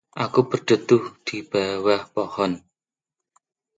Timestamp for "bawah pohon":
1.51-2.51